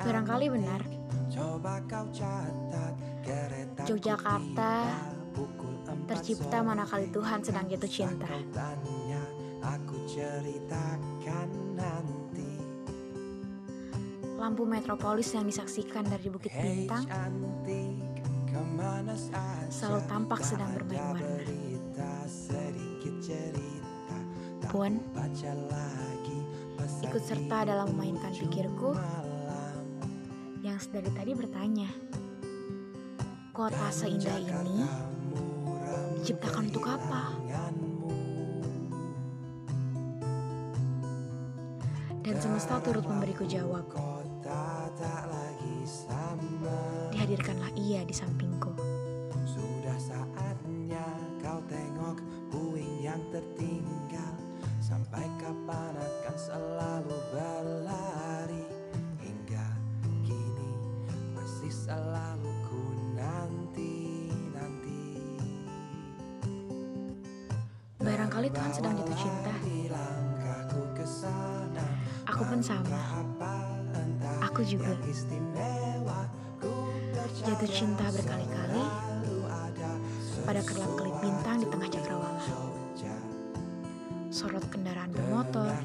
Barangkali 0.00 0.46
benar. 0.48 0.80
Yogyakarta 3.86 4.72
tercipta 6.08 6.58
manakala 6.64 7.06
Tuhan 7.12 7.40
sedang 7.44 7.66
jatuh 7.70 7.90
cinta. 7.90 8.28
Lampu 14.40 14.64
metropolis 14.64 15.28
yang 15.36 15.44
disaksikan 15.44 16.08
dari 16.08 16.26
Bukit 16.32 16.50
Bintang 16.56 17.04
selalu 19.70 20.00
tampak 20.08 20.40
sedang 20.42 20.72
bermain 20.74 21.04
warna. 21.12 21.44
Pun 24.70 24.92
ikut 27.00 27.22
serta 27.22 27.58
dalam 27.68 27.92
memainkan 27.94 28.32
pikirku 28.34 28.96
yang 30.80 30.88
sedari 30.88 31.12
tadi 31.12 31.32
bertanya, 31.36 31.90
kota 33.52 33.92
seindah 33.92 34.40
ini 34.40 34.80
diciptakan 36.16 36.72
untuk 36.72 36.88
apa? 36.88 37.36
Dan 42.24 42.36
semesta 42.40 42.80
turut 42.80 43.04
memberiku 43.04 43.44
jawab. 43.44 43.92
Dihadirkanlah 47.12 47.72
ia 47.76 48.00
di 48.00 48.16
sampingku. 48.16 48.72
Sudah 49.44 50.00
saatnya 50.00 51.04
kau 51.44 51.60
tengok 51.68 52.24
puing 52.48 53.04
yang 53.04 53.20
tertinggal 53.28 54.32
Sampai 54.80 55.28
kapan 55.36 55.99
Barangkali 68.40 68.56
Tuhan 68.56 68.72
sedang 68.72 68.94
jatuh 68.96 69.18
cinta. 69.20 69.52
Aku 72.24 72.42
pun 72.48 72.60
sama. 72.64 73.00
Aku 74.48 74.64
juga 74.64 74.96
jatuh 77.44 77.68
cinta 77.68 78.08
berkali-kali 78.08 78.84
pada 80.48 80.60
kerlap-kelip 80.64 81.16
bintang 81.20 81.60
di 81.60 81.68
tengah 81.68 81.88
cakrawala. 81.92 82.40
Sorot 84.32 84.64
kendaraan 84.72 85.12
bermotor 85.12 85.76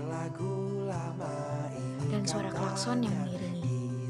dan 2.08 2.24
suara 2.24 2.56
klakson 2.56 3.04
yang 3.04 3.16
mengiringi. 3.20 4.08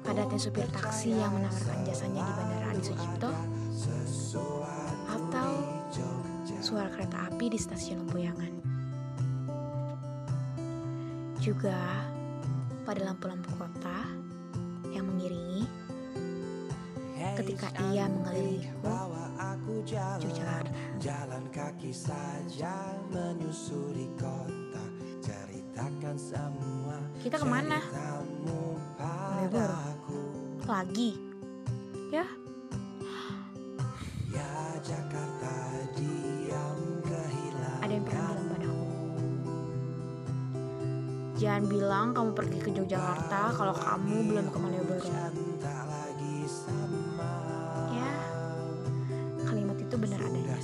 Padatnya 0.00 0.40
supir 0.40 0.64
taksi 0.72 1.12
yang 1.12 1.36
menawarkan 1.36 1.84
jasanya 1.84 2.24
di 2.24 2.32
Bandara 2.40 2.66
Adi 2.72 2.82
Sucipto 2.88 3.32
suara 6.72 6.88
kereta 6.88 7.28
api 7.28 7.52
di 7.52 7.58
stasiun 7.60 8.08
Lempuyangan. 8.08 8.52
Juga 11.36 11.76
pada 12.88 13.12
lampu-lampu 13.12 13.52
kota 13.60 14.08
yang 14.88 15.04
mengiringi 15.04 15.68
ketika 17.36 17.68
ia 17.92 18.08
mengelilingiku 18.08 18.88
jalan. 19.84 20.64
Jalan 20.96 21.44
kaki 21.52 21.92
saja 21.92 22.96
menyusuri 23.12 24.08
kota 24.16 24.84
Ceritakan 25.20 26.16
semua 26.16 26.96
Kita 27.20 27.36
ke 27.36 27.44
mana? 27.44 27.84
padaku 29.52 30.24
Lagi? 30.64 31.20
Ya, 32.08 32.24
Ya 34.32 34.52
Jakarta 34.80 35.71
Jangan 41.42 41.66
bilang 41.66 42.14
kamu 42.14 42.38
pergi 42.38 42.58
ke 42.62 42.70
Yogyakarta 42.70 43.50
kalau 43.50 43.74
kamu 43.74 44.30
belum 44.30 44.46
ke 44.46 44.58
Malioboro. 44.62 45.10
Ya, 47.90 48.14
kalimat 49.42 49.74
itu 49.74 49.96
benar 49.98 50.22
adanya. 50.22 50.54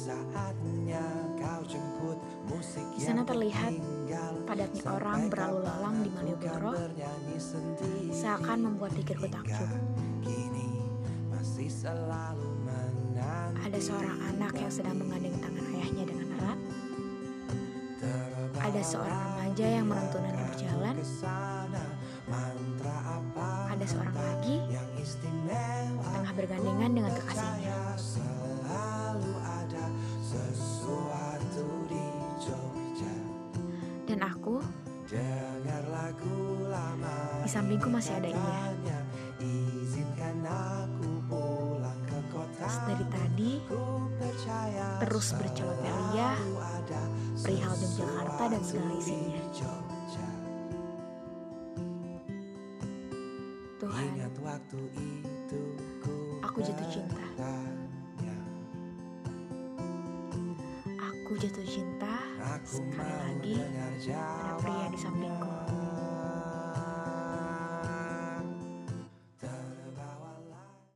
Di 2.95 3.03
sana 3.03 3.27
terlihat 3.27 3.75
padatnya 4.47 4.83
orang 4.87 5.27
berlalu 5.27 5.67
lalang 5.67 5.97
di 6.07 6.11
Malioboro 6.15 6.71
seakan 8.15 8.71
membuat 8.71 8.95
pikirku 8.95 9.27
takjub. 9.27 9.67
Ada 13.67 13.79
seorang 13.83 14.19
anak 14.31 14.55
yang 14.55 14.71
sedang 14.71 14.95
menggandeng 14.95 15.35
tangan 15.43 15.65
ayahnya 15.75 16.05
dengan 16.07 16.27
erat. 16.39 16.59
Ada 18.63 18.81
seorang 18.87 19.21
remaja 19.27 19.67
yang 19.67 19.87
menuntunannya 19.91 20.48
Ada 23.79 23.95
seorang 23.95 24.19
lagi 24.19 24.59
yang 24.75 24.89
istimewa 24.99 26.03
tengah 26.03 26.35
bergandengan 26.35 26.91
dengan 26.99 27.13
kekasihnya. 27.15 27.79
Selalu 27.95 29.33
ada 29.39 29.85
sesuatu 30.19 31.67
di 31.87 32.05
Jogja 32.43 33.15
Dan 34.11 34.19
aku, 34.19 34.59
Dengar 35.07 35.85
lagu 35.95 36.69
lama 36.69 37.47
di 37.47 37.49
sampingku 37.49 37.87
masih 37.87 38.19
ada 38.19 38.29
ia. 38.29 38.53
Hanya 38.67 38.99
izinkan 39.41 40.43
aku 40.43 41.11
pulang 41.31 42.03
ke 42.05 42.19
kota 42.35 42.67
Dari 42.67 43.07
tadi, 43.09 43.53
terus 45.07 45.33
bercelot 45.39 45.79
Elia 45.81 46.35
ada 46.61 47.03
perihal 47.41 47.73
Yogyakarta 47.79 48.45
dan 48.53 48.63
segala 48.67 48.93
isinya. 48.99 49.78
Waktu 54.69 54.85
itu 55.25 55.61
ku 56.05 56.13
aku 56.45 56.61
jatuh 56.61 56.89
cinta. 56.93 57.25
Aku 61.01 61.37
jatuh 61.41 61.65
cinta 61.65 62.17
Aku 62.37 62.85
sekali 62.93 63.17
lagi 63.17 63.57
pada 64.13 64.53
pria 64.61 64.87
di 64.93 64.99
sampingku. 65.01 65.68